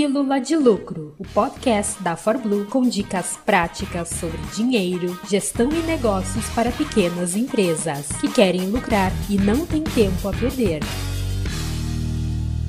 Pílula 0.00 0.40
de 0.40 0.56
Lucro, 0.56 1.14
o 1.18 1.24
podcast 1.24 2.02
da 2.02 2.16
ForBlue 2.16 2.64
com 2.64 2.88
dicas 2.88 3.38
práticas 3.44 4.08
sobre 4.08 4.38
dinheiro, 4.56 5.20
gestão 5.28 5.68
e 5.70 5.82
negócios 5.82 6.48
para 6.54 6.72
pequenas 6.72 7.36
empresas 7.36 8.08
que 8.18 8.32
querem 8.32 8.70
lucrar 8.70 9.12
e 9.28 9.36
não 9.36 9.66
têm 9.66 9.84
tempo 9.84 10.26
a 10.26 10.32
perder. 10.32 10.80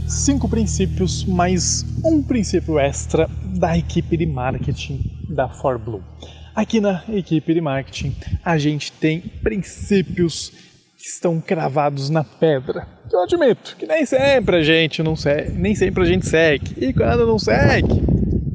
Cinco 0.10 0.50
princípios 0.50 1.24
mais 1.24 1.86
um 2.04 2.22
princípio 2.22 2.78
extra 2.78 3.30
da 3.46 3.78
equipe 3.78 4.18
de 4.18 4.26
marketing 4.26 5.00
da 5.30 5.48
ForBlue. 5.48 6.04
Aqui 6.54 6.82
na 6.82 7.02
equipe 7.08 7.54
de 7.54 7.62
marketing 7.62 8.14
a 8.44 8.58
gente 8.58 8.92
tem 8.92 9.22
princípios 9.22 10.52
que 11.02 11.08
estão 11.08 11.42
cravados 11.42 12.10
na 12.10 12.24
pedra. 12.24 12.88
Eu 13.12 13.22
admito 13.22 13.76
que 13.78 13.86
nem 13.86 14.06
sempre 14.06 14.58
a 14.58 14.64
gente 14.64 15.02
não 15.02 15.16
segue, 15.16 15.52
nem 15.52 15.76
sempre 15.76 16.04
a 16.04 16.06
gente 16.06 16.28
segue. 16.28 16.74
E 16.78 16.94
quando 16.94 17.26
não 17.26 17.40
segue, 17.40 18.02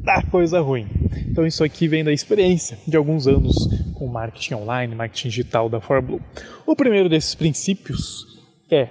dá 0.03 0.23
coisa 0.23 0.61
ruim. 0.61 0.87
Então 1.29 1.47
isso 1.47 1.65
aqui 1.65 1.89
vem 1.89 2.05
da 2.05 2.12
experiência 2.12 2.79
de 2.87 2.97
alguns 2.97 3.27
anos 3.27 3.55
com 3.95 4.06
marketing 4.06 4.55
online, 4.55 4.95
marketing 4.95 5.29
digital 5.29 5.69
da 5.69 5.80
ForBlue. 5.80 6.20
O 6.65 6.77
primeiro 6.77 7.09
desses 7.09 7.34
princípios 7.34 8.25
é 8.70 8.89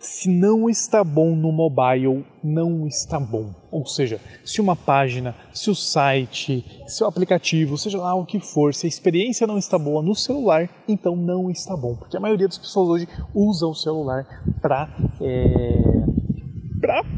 se 0.00 0.28
não 0.28 0.70
está 0.70 1.02
bom 1.02 1.34
no 1.34 1.50
mobile, 1.50 2.24
não 2.42 2.86
está 2.86 3.18
bom. 3.18 3.52
Ou 3.70 3.84
seja, 3.84 4.20
se 4.44 4.60
uma 4.60 4.76
página, 4.76 5.34
se 5.52 5.70
o 5.70 5.74
site, 5.74 6.64
se 6.86 7.02
o 7.02 7.06
aplicativo, 7.06 7.76
seja 7.76 7.98
lá 7.98 8.14
o 8.14 8.24
que 8.24 8.38
for, 8.38 8.72
se 8.74 8.86
a 8.86 8.88
experiência 8.88 9.46
não 9.46 9.58
está 9.58 9.78
boa 9.78 10.02
no 10.02 10.14
celular, 10.14 10.68
então 10.86 11.16
não 11.16 11.50
está 11.50 11.76
bom. 11.76 11.96
Porque 11.96 12.16
a 12.16 12.20
maioria 12.20 12.46
das 12.46 12.58
pessoas 12.58 12.88
hoje 12.88 13.08
usa 13.34 13.66
o 13.66 13.74
celular 13.74 14.24
para 14.60 14.88
é, 15.20 15.98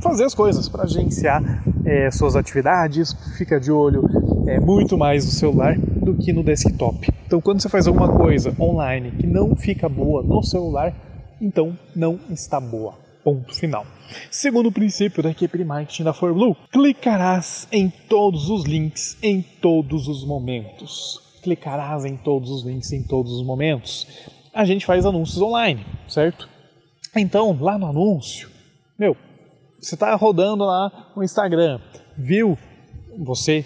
fazer 0.02 0.24
as 0.24 0.34
coisas, 0.34 0.68
para 0.68 0.86
gerenciar 0.86 1.42
é, 1.84 2.10
suas 2.10 2.34
atividades, 2.34 3.12
fica 3.36 3.60
de 3.60 3.70
olho 3.70 4.04
é, 4.46 4.58
muito 4.58 4.96
mais 4.96 5.24
no 5.24 5.30
celular 5.30 5.78
do 5.78 6.16
que 6.16 6.32
no 6.32 6.42
desktop. 6.42 7.08
Então, 7.26 7.40
quando 7.40 7.60
você 7.60 7.68
faz 7.68 7.86
alguma 7.86 8.08
coisa 8.08 8.54
online 8.58 9.12
que 9.12 9.26
não 9.26 9.54
fica 9.54 9.88
boa 9.88 10.22
no 10.22 10.42
celular, 10.42 10.94
então 11.40 11.78
não 11.94 12.18
está 12.30 12.60
boa. 12.60 12.98
Ponto 13.22 13.54
final. 13.54 13.86
Segundo 14.30 14.72
princípio 14.72 15.22
da 15.22 15.30
equipe 15.30 15.58
de 15.58 15.64
marketing 15.64 16.04
da 16.04 16.12
ForBlue, 16.12 16.56
clicarás 16.72 17.68
em 17.70 17.90
todos 17.90 18.48
os 18.48 18.64
links 18.64 19.16
em 19.22 19.42
todos 19.42 20.08
os 20.08 20.24
momentos. 20.24 21.20
Clicarás 21.42 22.04
em 22.04 22.16
todos 22.16 22.50
os 22.50 22.64
links 22.64 22.92
em 22.92 23.02
todos 23.02 23.32
os 23.32 23.44
momentos. 23.44 24.06
A 24.52 24.64
gente 24.64 24.86
faz 24.86 25.06
anúncios 25.06 25.40
online, 25.40 25.84
certo? 26.08 26.48
Então, 27.14 27.56
lá 27.60 27.78
no 27.78 27.86
anúncio, 27.86 28.50
meu, 28.98 29.16
você 29.78 29.94
está 29.94 30.14
rodando 30.14 30.64
lá 30.64 31.12
no 31.16 31.22
Instagram, 31.22 31.80
viu 32.16 32.58
você 33.18 33.64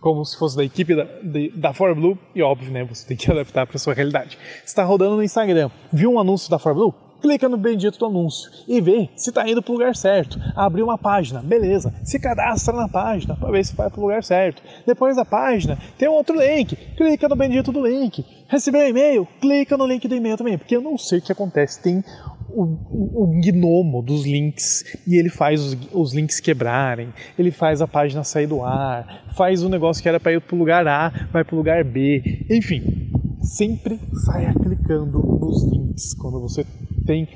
como 0.00 0.24
se 0.24 0.36
fosse 0.38 0.56
da 0.56 0.64
equipe 0.64 0.94
da, 0.94 1.04
de, 1.22 1.50
da 1.50 1.72
ForBlue, 1.72 2.18
e 2.34 2.42
óbvio, 2.42 2.70
né, 2.70 2.84
você 2.84 3.06
tem 3.06 3.16
que 3.16 3.30
adaptar 3.32 3.66
para 3.66 3.78
sua 3.78 3.94
realidade. 3.94 4.38
está 4.64 4.84
rodando 4.84 5.16
no 5.16 5.22
Instagram, 5.22 5.70
viu 5.92 6.12
um 6.12 6.18
anúncio 6.18 6.50
da 6.50 6.58
ForBlue? 6.58 6.94
Clica 7.24 7.48
no 7.48 7.56
bendito 7.56 7.98
do 7.98 8.04
anúncio 8.04 8.50
e 8.68 8.82
vê 8.82 9.08
se 9.16 9.30
está 9.30 9.48
indo 9.48 9.62
para 9.62 9.70
o 9.70 9.74
lugar 9.74 9.96
certo. 9.96 10.38
Abriu 10.54 10.84
uma 10.84 10.98
página, 10.98 11.40
beleza. 11.40 11.90
Se 12.04 12.18
cadastra 12.18 12.74
na 12.74 12.86
página 12.86 13.34
para 13.34 13.50
ver 13.50 13.64
se 13.64 13.74
vai 13.74 13.88
para 13.88 13.98
o 13.98 14.02
lugar 14.02 14.22
certo. 14.22 14.62
Depois 14.86 15.16
da 15.16 15.24
página, 15.24 15.78
tem 15.96 16.06
um 16.06 16.12
outro 16.12 16.38
link. 16.38 16.76
Clica 16.94 17.26
no 17.26 17.34
bendito 17.34 17.72
do 17.72 17.86
link. 17.86 18.22
Recebeu 18.46 18.86
e-mail? 18.86 19.26
Clica 19.40 19.74
no 19.74 19.86
link 19.86 20.06
do 20.06 20.14
e-mail 20.14 20.36
também, 20.36 20.58
porque 20.58 20.76
eu 20.76 20.82
não 20.82 20.98
sei 20.98 21.18
o 21.18 21.22
que 21.22 21.32
acontece. 21.32 21.82
Tem 21.82 22.04
o, 22.54 23.24
o, 23.24 23.40
gnomo 23.40 24.00
dos 24.00 24.24
links 24.24 24.84
e 25.06 25.16
ele 25.16 25.28
faz 25.28 25.60
os, 25.60 25.76
os, 25.92 26.14
links 26.14 26.40
quebrarem, 26.40 27.12
ele 27.38 27.50
faz 27.50 27.82
a 27.82 27.88
página 27.88 28.22
sair 28.22 28.46
do 28.46 28.62
ar, 28.62 29.24
faz 29.36 29.62
o 29.62 29.66
um 29.66 29.68
negócio 29.68 30.02
que 30.02 30.08
era 30.08 30.20
para 30.20 30.32
ir 30.32 30.40
para 30.40 30.54
o 30.54 30.58
lugar 30.58 30.86
A, 30.86 31.10
vai 31.32 31.44
para 31.44 31.54
o 31.54 31.58
lugar 31.58 31.82
B, 31.84 32.22
enfim, 32.48 33.10
sempre 33.42 33.98
saia 34.24 34.54
clicando 34.54 35.18
nos 35.18 35.64
links 35.64 36.14
quando 36.14 36.40
você 36.40 36.64
tem 37.04 37.28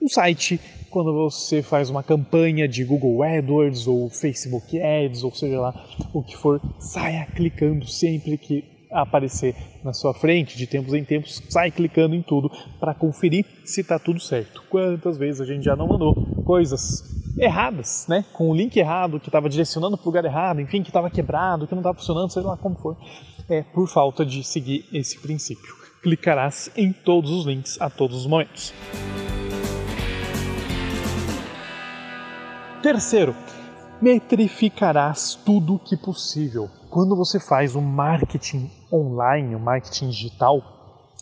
um 0.00 0.08
site, 0.08 0.60
quando 0.90 1.12
você 1.12 1.62
faz 1.62 1.90
uma 1.90 2.02
campanha 2.02 2.66
de 2.66 2.84
Google 2.84 3.22
AdWords 3.22 3.86
ou 3.86 4.08
Facebook 4.08 4.80
Ads, 4.80 5.22
ou 5.22 5.34
seja 5.34 5.60
lá 5.60 5.86
o 6.12 6.22
que 6.22 6.36
for, 6.36 6.60
saia 6.78 7.26
clicando 7.26 7.86
sempre 7.86 8.38
que 8.38 8.75
aparecer 9.02 9.54
na 9.84 9.92
sua 9.92 10.14
frente, 10.14 10.56
de 10.56 10.66
tempos 10.66 10.94
em 10.94 11.04
tempos, 11.04 11.42
sai 11.48 11.70
clicando 11.70 12.14
em 12.14 12.22
tudo 12.22 12.50
para 12.80 12.94
conferir 12.94 13.44
se 13.64 13.80
está 13.80 13.98
tudo 13.98 14.20
certo. 14.20 14.62
Quantas 14.68 15.16
vezes 15.16 15.40
a 15.40 15.44
gente 15.44 15.64
já 15.64 15.76
não 15.76 15.88
mandou 15.88 16.14
coisas 16.44 17.04
erradas, 17.38 18.06
né? 18.08 18.24
Com 18.32 18.50
o 18.50 18.54
link 18.54 18.76
errado, 18.76 19.20
que 19.20 19.28
estava 19.28 19.48
direcionando 19.48 19.96
para 19.96 20.04
o 20.04 20.08
lugar 20.08 20.24
errado, 20.24 20.60
enfim, 20.60 20.82
que 20.82 20.90
estava 20.90 21.10
quebrado, 21.10 21.66
que 21.66 21.74
não 21.74 21.80
estava 21.80 21.96
funcionando, 21.96 22.30
seja 22.30 22.46
lá 22.46 22.56
como 22.56 22.76
for, 22.76 22.96
é 23.48 23.62
por 23.62 23.88
falta 23.88 24.24
de 24.24 24.42
seguir 24.42 24.86
esse 24.92 25.18
princípio. 25.18 25.74
Clicarás 26.02 26.70
em 26.76 26.92
todos 26.92 27.30
os 27.30 27.46
links 27.46 27.80
a 27.80 27.90
todos 27.90 28.16
os 28.16 28.26
momentos. 28.26 28.72
Terceiro, 32.82 33.34
metrificarás 34.00 35.34
tudo 35.44 35.78
que 35.78 35.96
possível 35.96 36.70
quando 36.96 37.14
você 37.14 37.38
faz 37.38 37.76
o 37.76 37.82
marketing 37.82 38.70
online, 38.90 39.54
o 39.54 39.60
marketing 39.60 40.08
digital, 40.08 40.62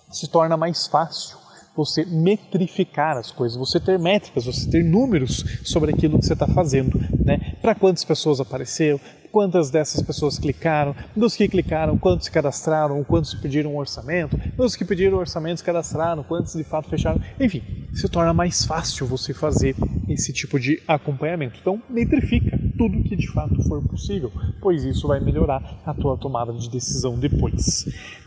se 0.08 0.28
torna 0.28 0.56
mais 0.56 0.86
fácil 0.86 1.36
você 1.76 2.04
metrificar 2.04 3.16
as 3.16 3.32
coisas, 3.32 3.58
você 3.58 3.80
ter 3.80 3.98
métricas, 3.98 4.46
você 4.46 4.70
ter 4.70 4.84
números 4.84 5.44
sobre 5.64 5.90
aquilo 5.90 6.20
que 6.20 6.26
você 6.26 6.34
está 6.34 6.46
fazendo, 6.46 6.96
né? 7.24 7.56
Para 7.60 7.74
quantas 7.74 8.04
pessoas 8.04 8.38
apareceu, 8.38 9.00
quantas 9.32 9.68
dessas 9.68 10.00
pessoas 10.00 10.38
clicaram, 10.38 10.94
dos 11.16 11.34
que 11.34 11.48
clicaram, 11.48 11.98
quantos 11.98 12.26
se 12.26 12.30
cadastraram, 12.30 13.02
quantos 13.02 13.34
pediram 13.34 13.72
um 13.72 13.76
orçamento, 13.76 14.38
dos 14.56 14.76
que 14.76 14.84
pediram 14.84 15.18
orçamento 15.18 15.58
se 15.58 15.64
cadastraram, 15.64 16.22
quantos 16.22 16.52
de 16.52 16.62
fato 16.62 16.88
fecharam, 16.88 17.20
enfim, 17.40 17.64
se 17.92 18.08
torna 18.08 18.32
mais 18.32 18.64
fácil 18.64 19.08
você 19.08 19.34
fazer 19.34 19.74
esse 20.14 20.32
tipo 20.32 20.58
de 20.58 20.82
acompanhamento. 20.86 21.58
Então, 21.60 21.82
metrifica 21.88 22.58
tudo 22.78 23.02
que 23.02 23.16
de 23.16 23.30
fato 23.32 23.62
for 23.64 23.82
possível, 23.86 24.32
pois 24.60 24.84
isso 24.84 25.08
vai 25.08 25.20
melhorar 25.20 25.82
a 25.84 25.92
tua 25.92 26.16
tomada 26.16 26.52
de 26.52 26.70
decisão 26.70 27.18
depois. 27.18 27.84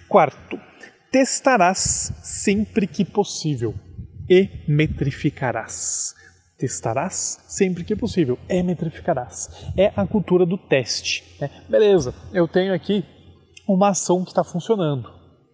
Quarto, 0.07 0.59
testarás 1.11 2.13
sempre 2.21 2.85
que 2.87 3.03
possível 3.03 3.73
e 4.29 4.49
metrificarás 4.67 6.15
testarás 6.57 7.39
sempre 7.47 7.83
que 7.83 7.95
possível, 7.95 8.37
é 8.49 8.63
metrificarás. 8.63 9.71
É 9.77 9.91
a 9.95 10.05
cultura 10.07 10.45
do 10.45 10.57
teste. 10.57 11.23
Né? 11.39 11.49
Beleza, 11.69 12.13
eu 12.33 12.47
tenho 12.47 12.73
aqui 12.73 13.05
uma 13.67 13.89
ação 13.89 14.23
que 14.23 14.31
está 14.31 14.43
funcionando. 14.43 15.09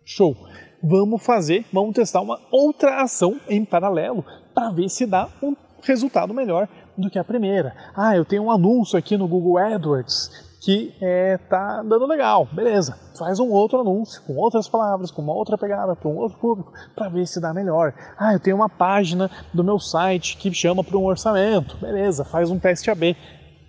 Show. 0.06 0.36
Vamos 0.82 1.24
fazer, 1.24 1.66
vamos 1.72 1.94
testar 1.94 2.22
uma 2.22 2.40
outra 2.52 3.02
ação 3.02 3.40
em 3.48 3.64
paralelo 3.64 4.24
para 4.54 4.72
ver 4.72 4.90
se 4.90 5.06
dá 5.06 5.30
um 5.42 5.56
resultado 5.84 6.34
melhor 6.34 6.68
do 6.98 7.10
que 7.10 7.20
a 7.20 7.24
primeira. 7.24 7.76
Ah, 7.96 8.16
eu 8.16 8.26
tenho 8.26 8.44
um 8.44 8.52
anúncio 8.52 8.98
aqui 8.98 9.18
no 9.18 9.28
Google 9.28 9.58
AdWords 9.58 10.54
que 10.64 10.96
é, 11.02 11.38
tá 11.38 11.84
dando 11.84 12.06
legal, 12.08 12.48
beleza. 12.50 12.98
Faz 13.20 13.38
um 13.38 13.50
outro 13.50 13.82
anúncio 13.82 14.22
com 14.24 14.38
outras 14.38 14.66
palavras, 14.66 15.12
com 15.12 15.22
uma 15.22 15.34
outra 15.34 15.58
pegada 15.58 15.94
para 15.94 16.10
um 16.10 16.16
outro 16.16 16.38
público, 16.38 16.72
para 16.96 17.10
ver 17.10 17.28
se 17.28 17.42
dá 17.42 17.54
melhor. 17.54 17.94
Ah, 18.18 18.34
eu 18.34 18.40
tenho 18.40 18.56
uma 18.56 18.70
página 18.70 19.30
do 19.54 19.62
meu 19.62 19.78
site 19.78 20.38
que 20.38 20.54
chama 20.54 20.82
para 20.82 20.98
um 20.98 21.04
orçamento, 21.04 21.76
beleza. 21.78 22.24
Faz 22.24 22.50
um 22.50 22.58
teste 22.58 22.90
AB. 22.90 23.18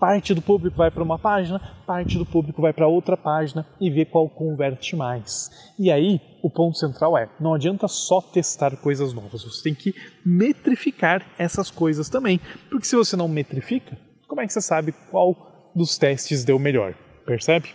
Parte 0.04 0.34
do 0.34 0.42
público 0.42 0.76
vai 0.76 0.90
para 0.90 1.02
uma 1.02 1.18
página, 1.18 1.58
parte 1.86 2.18
do 2.18 2.26
público 2.26 2.60
vai 2.60 2.74
para 2.74 2.86
outra 2.86 3.16
página 3.16 3.66
e 3.80 3.88
vê 3.88 4.04
qual 4.04 4.28
converte 4.28 4.94
mais. 4.94 5.50
E 5.78 5.90
aí, 5.90 6.20
o 6.42 6.50
ponto 6.50 6.76
central 6.76 7.16
é: 7.16 7.26
não 7.40 7.54
adianta 7.54 7.88
só 7.88 8.20
testar 8.20 8.76
coisas 8.76 9.14
novas, 9.14 9.42
você 9.42 9.62
tem 9.62 9.74
que 9.74 9.94
metrificar 10.22 11.24
essas 11.38 11.70
coisas 11.70 12.10
também. 12.10 12.38
Porque 12.68 12.86
se 12.86 12.94
você 12.94 13.16
não 13.16 13.26
metrifica, 13.26 13.96
como 14.28 14.42
é 14.42 14.46
que 14.46 14.52
você 14.52 14.60
sabe 14.60 14.92
qual 15.10 15.70
dos 15.74 15.96
testes 15.96 16.44
deu 16.44 16.58
melhor, 16.58 16.92
percebe? 17.24 17.70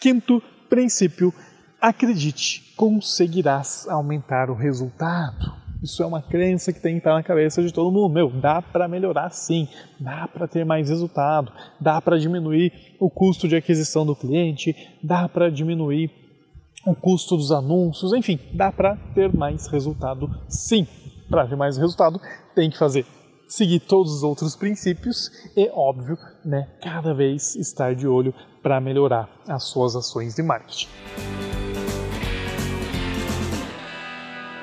Quinto 0.00 0.42
princípio, 0.70 1.34
acredite, 1.78 2.72
conseguirás 2.78 3.86
aumentar 3.90 4.48
o 4.48 4.54
resultado. 4.54 5.69
Isso 5.82 6.02
é 6.02 6.06
uma 6.06 6.20
crença 6.20 6.72
que 6.72 6.80
tem 6.80 6.92
que 6.94 6.98
estar 6.98 7.14
na 7.14 7.22
cabeça 7.22 7.62
de 7.62 7.72
todo 7.72 7.90
mundo. 7.90 8.12
Meu, 8.12 8.30
dá 8.30 8.60
para 8.60 8.86
melhorar 8.86 9.30
sim, 9.30 9.66
dá 9.98 10.28
para 10.28 10.46
ter 10.46 10.64
mais 10.64 10.88
resultado, 10.88 11.52
dá 11.80 12.00
para 12.00 12.18
diminuir 12.18 12.72
o 12.98 13.08
custo 13.08 13.48
de 13.48 13.56
aquisição 13.56 14.04
do 14.04 14.14
cliente, 14.14 14.76
dá 15.02 15.28
para 15.28 15.50
diminuir 15.50 16.10
o 16.86 16.94
custo 16.94 17.36
dos 17.36 17.50
anúncios, 17.50 18.12
enfim, 18.12 18.38
dá 18.52 18.70
para 18.70 18.96
ter 19.14 19.34
mais 19.34 19.66
resultado 19.66 20.30
sim. 20.48 20.86
Para 21.28 21.46
ter 21.46 21.56
mais 21.56 21.76
resultado, 21.76 22.20
tem 22.54 22.68
que 22.68 22.78
fazer 22.78 23.06
seguir 23.50 23.80
todos 23.80 24.12
os 24.12 24.22
outros 24.22 24.54
princípios 24.54 25.30
e, 25.56 25.68
óbvio, 25.74 26.16
né, 26.44 26.68
cada 26.80 27.12
vez 27.12 27.56
estar 27.56 27.94
de 27.94 28.06
olho 28.06 28.32
para 28.62 28.80
melhorar 28.80 29.28
as 29.48 29.64
suas 29.64 29.96
ações 29.96 30.34
de 30.34 30.42
marketing. 30.42 30.88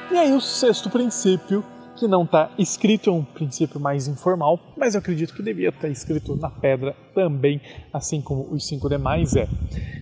E 0.10 0.18
aí, 0.18 0.32
o 0.32 0.40
sexto 0.40 0.90
princípio 0.90 1.64
que 1.98 2.08
não 2.08 2.24
está 2.24 2.52
escrito, 2.58 3.10
é 3.10 3.14
um 3.14 3.24
princípio 3.24 3.80
mais 3.80 4.08
informal, 4.08 4.60
mas 4.78 4.94
eu 4.94 5.00
acredito 5.00 5.34
que 5.34 5.42
devia 5.42 5.70
estar 5.70 5.90
escrito 5.90 6.36
na 6.36 6.50
pedra 6.50 6.96
também, 7.14 7.60
assim 7.92 8.22
como 8.22 8.48
os 8.52 8.66
cinco 8.66 8.88
demais 8.88 9.36
é: 9.36 9.50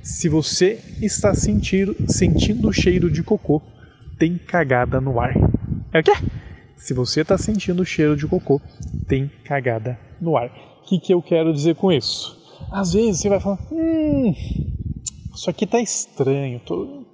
se 0.03 0.29
você 0.29 0.79
está 1.01 1.33
sentindo, 1.33 1.95
sentindo 2.07 2.67
o 2.67 2.73
cheiro 2.73 3.09
de 3.09 3.23
cocô, 3.23 3.61
tem 4.19 4.37
cagada 4.37 5.01
no 5.01 5.19
ar. 5.19 5.33
É 5.91 5.99
o 5.99 6.03
quê? 6.03 6.13
Se 6.75 6.93
você 6.93 7.21
está 7.21 7.37
sentindo 7.37 7.81
o 7.81 7.85
cheiro 7.85 8.15
de 8.15 8.27
cocô, 8.27 8.61
tem 9.07 9.31
cagada 9.43 9.99
no 10.21 10.37
ar. 10.37 10.49
O 10.81 10.87
que, 10.87 10.99
que 10.99 11.13
eu 11.13 11.21
quero 11.21 11.51
dizer 11.51 11.75
com 11.75 11.91
isso? 11.91 12.37
Às 12.71 12.93
vezes 12.93 13.21
você 13.21 13.29
vai 13.29 13.39
falar, 13.39 13.59
hum, 13.71 14.33
isso 15.33 15.49
aqui 15.49 15.65
tá 15.65 15.79
estranho, 15.79 16.59
tô, 16.59 17.04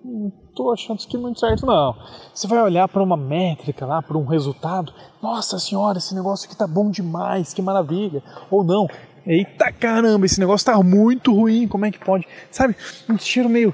tô 0.56 0.71
achando 0.71 1.00
isso 1.00 1.07
aqui 1.07 1.18
muito 1.18 1.39
certo 1.39 1.65
não. 1.65 1.95
Você 2.33 2.48
vai 2.48 2.62
olhar 2.62 2.88
para 2.88 3.01
uma 3.01 3.18
métrica 3.18 3.86
lá, 3.86 4.01
para 4.01 4.18
um 4.18 4.25
resultado, 4.25 4.94
nossa 5.21 5.59
senhora, 5.59 5.98
esse 5.98 6.13
negócio 6.13 6.48
aqui 6.48 6.57
tá 6.57 6.68
bom 6.68 6.89
demais, 6.89 7.53
que 7.53 7.62
maravilha. 7.62 8.24
Ou 8.50 8.63
não, 8.63 8.88
eita 9.25 9.71
caramba, 9.71 10.25
esse 10.25 10.39
negócio 10.39 10.65
tá 10.65 10.81
muito 10.81 11.33
ruim, 11.33 11.68
como 11.68 11.86
é 11.86 11.92
que 11.92 12.00
pode? 12.00 12.27
Sabe, 12.50 12.75
um 13.09 13.18
cheiro 13.18 13.50
meio, 13.50 13.74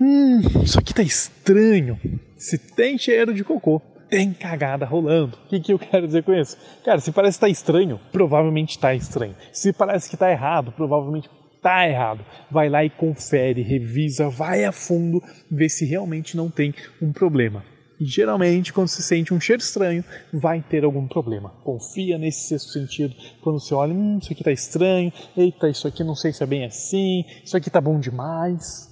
hum, 0.00 0.40
isso 0.62 0.78
aqui 0.78 0.94
tá 0.94 1.02
estranho. 1.02 1.98
Se 2.36 2.56
tem 2.58 2.96
cheiro 2.96 3.34
de 3.34 3.44
cocô, 3.44 3.82
tem 4.08 4.32
cagada 4.32 4.84
rolando. 4.84 5.38
O 5.44 5.48
que, 5.48 5.60
que 5.60 5.72
eu 5.72 5.78
quero 5.78 6.06
dizer 6.06 6.24
com 6.24 6.34
isso? 6.34 6.56
Cara, 6.84 7.00
se 7.00 7.12
parece 7.12 7.38
que 7.38 7.44
está 7.44 7.48
estranho, 7.48 8.00
provavelmente 8.10 8.70
está 8.70 8.94
estranho. 8.94 9.36
Se 9.52 9.72
parece 9.72 10.08
que 10.08 10.16
está 10.16 10.30
errado, 10.30 10.72
provavelmente 10.72 11.30
está 11.60 11.86
errado. 11.86 12.24
Vai 12.50 12.68
lá 12.68 12.84
e 12.84 12.90
confere, 12.90 13.62
revisa, 13.62 14.28
vai 14.28 14.64
a 14.64 14.72
fundo, 14.72 15.22
vê 15.50 15.68
se 15.68 15.84
realmente 15.84 16.36
não 16.36 16.50
tem 16.50 16.74
um 17.00 17.12
problema. 17.12 17.62
Geralmente, 18.02 18.72
quando 18.72 18.88
se 18.88 19.02
sente 19.02 19.34
um 19.34 19.38
cheiro 19.38 19.60
estranho, 19.60 20.02
vai 20.32 20.62
ter 20.62 20.84
algum 20.84 21.06
problema. 21.06 21.50
Confia 21.62 22.16
nesse 22.16 22.48
sexto 22.48 22.70
sentido. 22.70 23.14
Quando 23.42 23.60
você 23.60 23.74
olha, 23.74 23.92
hum, 23.92 24.18
isso 24.18 24.32
aqui 24.32 24.40
está 24.40 24.50
estranho, 24.50 25.12
eita, 25.36 25.68
isso 25.68 25.86
aqui 25.86 26.02
não 26.02 26.14
sei 26.14 26.32
se 26.32 26.42
é 26.42 26.46
bem 26.46 26.64
assim, 26.64 27.26
isso 27.44 27.54
aqui 27.54 27.68
está 27.68 27.80
bom 27.80 28.00
demais. 28.00 28.88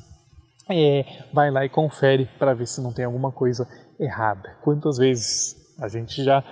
É, 0.70 1.06
vai 1.32 1.50
lá 1.50 1.65
e 1.65 1.70
confere 1.70 2.29
para 2.38 2.53
ver 2.53 2.67
se 2.67 2.82
não 2.82 2.93
tem 2.93 3.06
alguma 3.06 3.32
coisa 3.32 3.67
errada. 3.99 4.59
Quantas 4.62 4.99
vezes 4.99 5.56
a 5.81 5.88
gente 5.88 6.23
já 6.23 6.44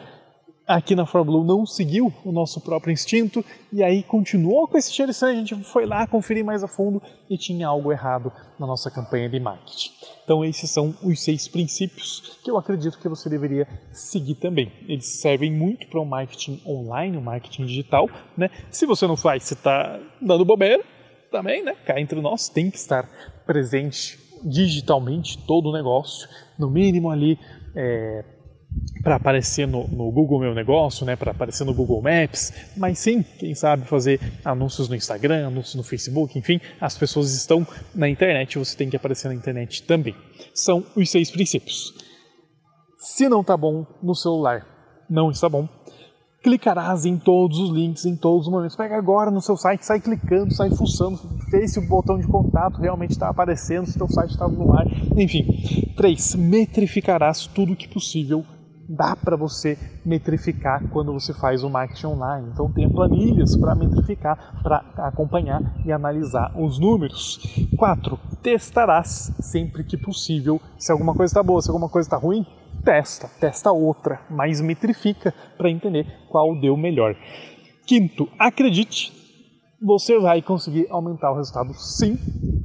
aqui 0.66 0.96
na 0.96 1.06
Fórmula 1.06 1.40
1 1.40 1.44
não 1.44 1.64
seguiu 1.64 2.12
o 2.24 2.32
nosso 2.32 2.60
próprio 2.60 2.92
instinto 2.92 3.44
e 3.72 3.82
aí 3.82 4.02
continuou 4.02 4.66
com 4.66 4.76
esse 4.76 4.92
cheiro 4.92 5.12
estranho, 5.12 5.36
a 5.36 5.44
gente 5.44 5.54
foi 5.64 5.86
lá 5.86 6.06
conferir 6.06 6.44
mais 6.44 6.64
a 6.64 6.68
fundo 6.68 7.00
e 7.30 7.38
tinha 7.38 7.68
algo 7.68 7.92
errado 7.92 8.32
na 8.58 8.66
nossa 8.66 8.90
campanha 8.90 9.28
de 9.28 9.38
marketing. 9.38 9.90
Então 10.24 10.44
esses 10.44 10.68
são 10.68 10.94
os 11.02 11.22
seis 11.22 11.46
princípios 11.46 12.40
que 12.42 12.50
eu 12.50 12.56
acredito 12.56 12.98
que 12.98 13.08
você 13.08 13.28
deveria 13.28 13.68
seguir 13.92 14.34
também. 14.34 14.72
Eles 14.88 15.06
servem 15.06 15.52
muito 15.52 15.86
para 15.86 16.00
o 16.00 16.04
marketing 16.04 16.60
online, 16.66 17.16
o 17.16 17.22
marketing 17.22 17.66
digital, 17.66 18.08
né? 18.36 18.50
Se 18.70 18.86
você 18.86 19.06
não 19.06 19.16
faz, 19.16 19.44
você 19.44 19.54
está 19.54 20.00
dando 20.20 20.44
bobeira 20.44 20.82
também, 21.30 21.62
né? 21.62 21.76
Cá 21.84 22.00
entre 22.00 22.20
nós 22.20 22.48
tem 22.48 22.70
que 22.70 22.76
estar 22.76 23.08
presente 23.46 24.18
digitalmente 24.42 25.38
todo 25.46 25.70
o 25.70 25.72
negócio, 25.72 26.28
no 26.58 26.70
mínimo 26.70 27.10
ali 27.10 27.38
é, 27.74 28.24
para 29.02 29.16
aparecer 29.16 29.66
no, 29.66 29.86
no, 29.88 30.10
Google 30.10 30.40
Meu 30.40 30.54
Negócio, 30.54 31.06
né, 31.06 31.14
para 31.14 31.30
aparecer 31.30 31.64
no 31.64 31.72
Google 31.72 32.02
Maps, 32.02 32.52
mas 32.76 32.98
sim, 32.98 33.22
quem 33.22 33.54
sabe 33.54 33.86
fazer 33.86 34.20
anúncios 34.44 34.88
no 34.88 34.96
Instagram, 34.96 35.46
anúncios 35.46 35.76
no 35.76 35.82
Facebook, 35.82 36.38
enfim, 36.38 36.60
as 36.80 36.98
pessoas 36.98 37.32
estão 37.32 37.66
na 37.94 38.08
internet, 38.08 38.58
você 38.58 38.76
tem 38.76 38.90
que 38.90 38.96
aparecer 38.96 39.28
na 39.28 39.34
internet 39.34 39.82
também. 39.84 40.14
São 40.52 40.84
os 40.96 41.10
seis 41.10 41.30
princípios. 41.30 41.94
Se 42.98 43.28
não 43.28 43.42
está 43.42 43.56
bom 43.56 43.86
no 44.02 44.14
celular, 44.14 44.66
não 45.08 45.30
está 45.30 45.48
bom 45.48 45.68
clicarás 46.46 47.04
em 47.04 47.16
todos 47.16 47.58
os 47.58 47.70
links, 47.70 48.04
em 48.04 48.14
todos 48.14 48.46
os 48.46 48.52
momentos. 48.52 48.76
Pega 48.76 48.96
agora 48.96 49.32
no 49.32 49.40
seu 49.40 49.56
site, 49.56 49.84
sai 49.84 49.98
clicando, 49.98 50.54
sai 50.54 50.70
fuçando, 50.70 51.18
vê 51.50 51.66
se 51.66 51.80
o 51.80 51.88
botão 51.88 52.16
de 52.20 52.26
contato 52.28 52.80
realmente 52.80 53.10
está 53.10 53.28
aparecendo, 53.28 53.86
se 53.86 53.96
o 53.96 53.98
seu 53.98 54.08
site 54.08 54.30
está 54.30 54.46
no 54.46 54.72
ar. 54.72 54.86
Enfim. 55.16 55.44
3. 55.96 56.36
Metrificarás 56.36 57.48
tudo 57.48 57.74
que 57.74 57.88
possível 57.88 58.44
dá 58.88 59.16
para 59.16 59.36
você 59.36 59.78
metrificar 60.04 60.82
quando 60.90 61.12
você 61.12 61.34
faz 61.34 61.64
o 61.64 61.70
marketing 61.70 62.06
online. 62.06 62.48
Então 62.52 62.70
tem 62.70 62.88
planilhas 62.88 63.56
para 63.56 63.74
metrificar, 63.74 64.60
para 64.62 64.84
acompanhar 64.98 65.62
e 65.84 65.92
analisar 65.92 66.52
os 66.56 66.78
números. 66.78 67.40
4. 67.76 68.18
Testarás 68.42 69.32
sempre 69.40 69.84
que 69.84 69.96
possível 69.96 70.60
se 70.78 70.92
alguma 70.92 71.14
coisa 71.14 71.30
está 71.30 71.42
boa, 71.42 71.60
se 71.60 71.70
alguma 71.70 71.88
coisa 71.88 72.06
está 72.06 72.16
ruim, 72.16 72.46
testa, 72.84 73.28
testa 73.40 73.72
outra, 73.72 74.20
mas 74.30 74.60
metrifica 74.60 75.34
para 75.56 75.70
entender 75.70 76.06
qual 76.28 76.58
deu 76.60 76.76
melhor. 76.76 77.16
Quinto, 77.84 78.28
acredite, 78.38 79.12
você 79.80 80.18
vai 80.18 80.40
conseguir 80.40 80.86
aumentar 80.90 81.32
o 81.32 81.36
resultado 81.36 81.72
sim. 81.74 82.18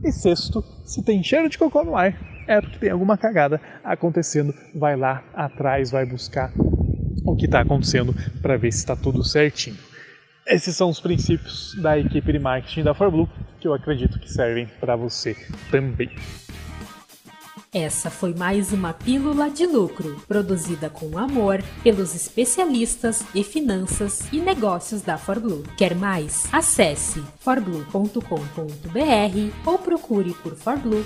E 0.03 0.11
sexto, 0.11 0.63
se 0.83 1.03
tem 1.03 1.23
cheiro 1.23 1.47
de 1.47 1.57
cocô 1.57 1.83
no 1.83 1.95
ar, 1.95 2.30
é 2.47 2.61
porque 2.61 2.79
tem 2.79 2.89
alguma 2.89 3.17
cagada 3.17 3.59
acontecendo. 3.83 4.53
Vai 4.73 4.95
lá 4.95 5.23
atrás, 5.33 5.91
vai 5.91 6.05
buscar 6.05 6.51
o 7.25 7.35
que 7.35 7.45
está 7.45 7.61
acontecendo 7.61 8.13
para 8.41 8.57
ver 8.57 8.71
se 8.71 8.79
está 8.79 8.95
tudo 8.95 9.23
certinho. 9.23 9.77
Esses 10.47 10.75
são 10.75 10.89
os 10.89 10.99
princípios 10.99 11.75
da 11.81 11.97
equipe 11.97 12.31
de 12.31 12.39
marketing 12.39 12.83
da 12.83 12.93
ForBlue 12.93 13.29
que 13.59 13.67
eu 13.67 13.73
acredito 13.73 14.19
que 14.19 14.29
servem 14.29 14.67
para 14.79 14.95
você 14.95 15.35
também. 15.69 16.09
Essa 17.73 18.09
foi 18.09 18.33
mais 18.33 18.73
uma 18.73 18.91
Pílula 18.91 19.49
de 19.49 19.65
Lucro, 19.65 20.21
produzida 20.27 20.89
com 20.89 21.17
amor 21.17 21.63
pelos 21.81 22.13
especialistas 22.13 23.23
em 23.33 23.45
finanças 23.45 24.27
e 24.33 24.41
negócios 24.41 25.01
da 25.01 25.17
ForBlue. 25.17 25.63
Quer 25.77 25.95
mais? 25.95 26.49
Acesse 26.51 27.23
forblue.com.br 27.39 28.19
ou 29.65 29.79
procure 29.79 30.33
por 30.43 30.53
ForBlue 30.57 31.05